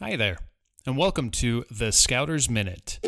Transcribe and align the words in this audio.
Hi 0.00 0.14
there, 0.14 0.38
and 0.86 0.96
welcome 0.96 1.28
to 1.32 1.64
the 1.72 1.90
Scouter's 1.90 2.48
Minute. 2.48 3.00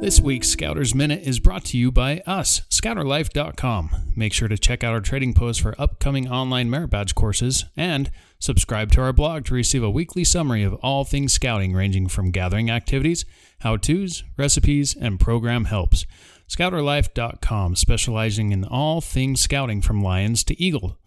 This 0.00 0.18
week's 0.18 0.48
Scouter's 0.48 0.94
Minute 0.94 1.20
is 1.24 1.40
brought 1.40 1.66
to 1.66 1.76
you 1.76 1.92
by 1.92 2.22
us, 2.26 2.62
scouterlife.com. 2.70 4.14
Make 4.16 4.32
sure 4.32 4.48
to 4.48 4.56
check 4.56 4.82
out 4.82 4.94
our 4.94 5.02
trading 5.02 5.34
post 5.34 5.60
for 5.60 5.74
upcoming 5.78 6.26
online 6.26 6.70
merit 6.70 6.88
badge 6.88 7.14
courses 7.14 7.66
and 7.76 8.10
subscribe 8.38 8.90
to 8.92 9.02
our 9.02 9.12
blog 9.12 9.44
to 9.44 9.54
receive 9.54 9.82
a 9.82 9.90
weekly 9.90 10.24
summary 10.24 10.62
of 10.62 10.72
all 10.76 11.04
things 11.04 11.34
scouting, 11.34 11.74
ranging 11.74 12.08
from 12.08 12.30
gathering 12.30 12.70
activities, 12.70 13.26
how 13.58 13.76
to's, 13.76 14.24
recipes, 14.38 14.96
and 14.98 15.20
program 15.20 15.66
helps. 15.66 16.06
Scouterlife.com, 16.48 17.76
specializing 17.76 18.52
in 18.52 18.64
all 18.64 19.02
things 19.02 19.42
scouting 19.42 19.82
from 19.82 20.02
lions 20.02 20.42
to 20.44 20.58
eagle. 20.58 20.98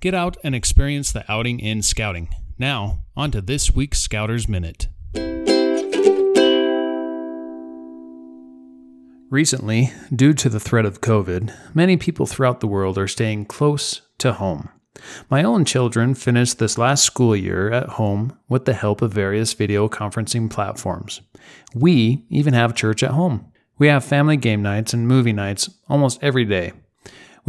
Get 0.00 0.14
out 0.14 0.38
and 0.42 0.54
experience 0.54 1.12
the 1.12 1.30
outing 1.30 1.60
in 1.60 1.82
scouting. 1.82 2.34
Now, 2.58 3.00
on 3.14 3.30
to 3.32 3.42
this 3.42 3.74
week's 3.74 4.00
Scouter's 4.00 4.48
Minute. 4.48 4.88
Recently, 9.28 9.92
due 10.14 10.32
to 10.32 10.48
the 10.48 10.58
threat 10.58 10.86
of 10.86 11.02
COVID, 11.02 11.54
many 11.74 11.98
people 11.98 12.24
throughout 12.24 12.60
the 12.60 12.66
world 12.66 12.96
are 12.96 13.06
staying 13.06 13.44
close 13.44 14.00
to 14.18 14.32
home. 14.32 14.70
My 15.28 15.42
own 15.42 15.66
children 15.66 16.14
finished 16.14 16.58
this 16.58 16.78
last 16.78 17.04
school 17.04 17.36
year 17.36 17.70
at 17.70 17.90
home 17.90 18.38
with 18.48 18.64
the 18.64 18.72
help 18.72 19.02
of 19.02 19.12
various 19.12 19.52
video 19.52 19.86
conferencing 19.86 20.48
platforms. 20.48 21.20
We 21.74 22.24
even 22.30 22.54
have 22.54 22.74
church 22.74 23.02
at 23.02 23.10
home. 23.10 23.52
We 23.76 23.88
have 23.88 24.02
family 24.02 24.38
game 24.38 24.62
nights 24.62 24.94
and 24.94 25.06
movie 25.06 25.34
nights 25.34 25.68
almost 25.90 26.22
every 26.22 26.46
day. 26.46 26.72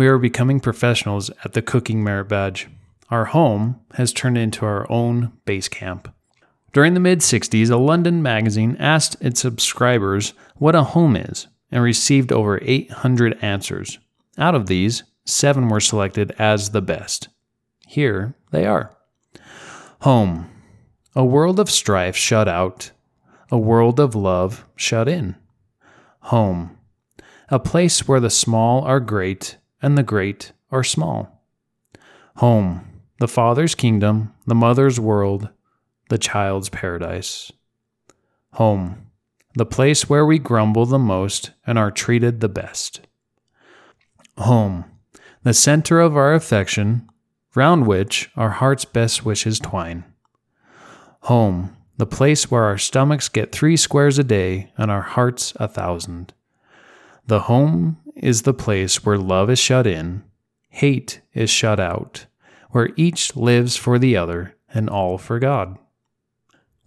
We 0.02 0.08
are 0.08 0.18
becoming 0.18 0.60
professionals 0.60 1.30
at 1.46 1.54
the 1.54 1.62
Cooking 1.62 2.04
Merit 2.04 2.28
Badge. 2.28 2.68
Our 3.12 3.26
home 3.26 3.80
has 3.94 4.12
turned 4.12 4.36
into 4.36 4.66
our 4.66 4.91
own 4.91 5.32
base 5.46 5.68
camp. 5.68 6.12
During 6.74 6.96
the 6.96 6.99
mid 6.99 7.20
60s, 7.20 7.70
a 7.70 7.76
London 7.76 8.24
magazine 8.24 8.76
asked 8.80 9.16
its 9.21 9.41
subscribers 9.41 10.34
what 10.55 10.74
a 10.74 10.85
home 10.85 11.16
is 11.16 11.46
and 11.71 11.84
received 11.84 12.32
over 12.32 12.58
800 12.63 13.38
answers. 13.43 13.99
Out 14.40 14.55
of 14.55 14.66
these, 14.66 15.04
seven 15.24 15.70
were 15.70 15.80
selected 15.80 16.34
as 16.40 16.71
the 16.71 16.82
best. 16.82 17.27
Here 17.86 18.34
they 18.49 18.65
are 18.65 18.98
Home, 19.99 20.49
a 21.15 21.24
world 21.24 21.60
of 21.60 21.70
strife 21.70 22.15
shut 22.15 22.48
out, 22.48 22.90
a 23.52 23.58
world 23.60 23.99
of 23.99 24.15
love 24.15 24.65
shut 24.76 25.08
in. 25.08 25.36
Home, 26.21 26.76
a 27.49 27.60
place 27.60 28.08
where 28.08 28.20
the 28.20 28.32
small 28.32 28.82
are 28.82 28.99
great 28.99 29.58
and 29.82 29.98
the 29.98 30.04
great 30.04 30.51
are 30.71 30.84
small. 30.84 31.43
Home, 32.37 32.85
the 33.20 33.27
Father's 33.27 33.76
kingdom, 33.76 34.34
the 34.46 34.55
mother's 34.55 34.99
world, 34.99 35.49
the 36.10 36.18
child's 36.18 36.70
paradise. 36.70 37.51
Home, 38.54 39.07
the 39.55 39.65
place 39.65 40.09
where 40.09 40.26
we 40.26 40.40
grumble 40.40 40.85
the 40.85 40.99
most 40.99 41.52
and 41.65 41.77
are 41.77 41.91
treated 41.91 42.40
the 42.40 42.49
best. 42.49 43.02
Home, 44.37 44.85
the 45.43 45.54
center 45.54 45.99
of 45.99 46.15
our 46.15 46.34
affection, 46.34 47.07
round 47.55 47.85
which 47.85 48.29
our 48.35 48.52
heart's 48.52 48.85
best 48.85 49.26
wishes 49.26 49.59
twine. 49.59 50.05
Home, 51.21 51.76
the 51.98 52.05
place 52.05 52.49
where 52.49 52.63
our 52.63 52.77
stomachs 52.77 53.29
get 53.29 53.52
three 53.52 53.77
squares 53.77 54.18
a 54.18 54.24
day 54.24 54.71
and 54.77 54.90
our 54.90 55.02
hearts 55.02 55.54
a 55.57 55.68
thousand. 55.68 56.34
The 57.27 57.41
home 57.41 57.98
is 58.16 58.41
the 58.41 58.54
place 58.54 59.05
where 59.05 59.18
love 59.18 59.50
is 59.50 59.60
shut 59.60 59.88
in, 59.88 60.24
hate 60.70 61.22
is 61.34 61.50
shut 61.50 61.80
out, 61.80 62.26
where 62.72 62.90
each 62.96 63.36
lives 63.36 63.77
for 63.77 64.00
the 64.00 64.18
other 64.18 64.56
and 64.74 64.90
all 64.90 65.18
for 65.18 65.40
God. 65.40 65.78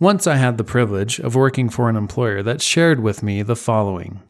Once 0.00 0.26
I 0.26 0.36
had 0.36 0.58
the 0.58 0.64
privilege 0.64 1.18
of 1.20 1.34
working 1.34 1.68
for 1.68 1.88
an 1.88 1.96
employer 1.96 2.42
that 2.42 2.60
shared 2.60 3.00
with 3.00 3.22
me 3.22 3.42
the 3.42 3.56
following 3.56 4.22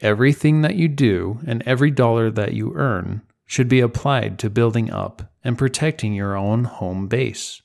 Everything 0.00 0.62
that 0.62 0.74
you 0.74 0.88
do 0.88 1.38
and 1.46 1.62
every 1.62 1.90
dollar 1.90 2.28
that 2.30 2.54
you 2.54 2.72
earn 2.74 3.22
should 3.46 3.68
be 3.68 3.80
applied 3.80 4.38
to 4.40 4.50
building 4.50 4.90
up 4.90 5.32
and 5.44 5.56
protecting 5.56 6.12
your 6.12 6.36
own 6.36 6.64
home 6.64 7.06
base. 7.06 7.62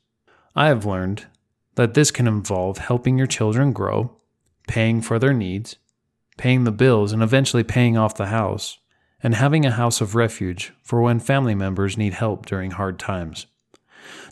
I 0.55 0.67
have 0.67 0.85
learned 0.85 1.25
that 1.75 1.95
this 1.95 2.11
can 2.11 2.27
involve 2.27 2.77
helping 2.77 3.17
your 3.17 3.27
children 3.27 3.73
grow, 3.73 4.15
paying 4.67 5.01
for 5.01 5.17
their 5.17 5.33
needs, 5.33 5.77
paying 6.37 6.63
the 6.63 6.71
bills 6.71 7.11
and 7.11 7.21
eventually 7.21 7.63
paying 7.63 7.97
off 7.97 8.15
the 8.15 8.27
house, 8.27 8.79
and 9.21 9.35
having 9.35 9.65
a 9.65 9.71
house 9.71 9.99
of 9.99 10.15
refuge 10.15 10.73
for 10.83 11.01
when 11.01 11.19
family 11.19 11.55
members 11.55 11.97
need 11.97 12.13
help 12.13 12.45
during 12.45 12.71
hard 12.71 12.99
times. 12.99 13.47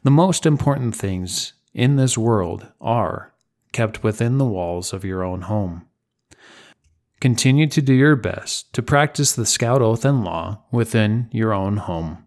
The 0.04 0.12
most 0.12 0.46
important 0.46 0.96
things 0.96 1.54
in 1.74 1.96
this 1.96 2.18
world 2.18 2.68
are 2.80 3.34
kept 3.72 4.04
within 4.04 4.38
the 4.38 4.46
walls 4.46 4.94
of 4.94 5.04
your 5.04 5.24
own 5.24 5.42
home. 5.42 5.86
Continue 7.20 7.68
to 7.68 7.82
do 7.82 7.94
your 7.94 8.16
best 8.16 8.72
to 8.74 8.84
practice 8.84 9.34
the 9.34 9.46
Scout 9.46 9.82
Oath 9.82 10.06
and 10.06 10.24
Law 10.24 10.64
within 10.72 11.28
your 11.32 11.54
own 11.54 11.78
home. 11.78 12.25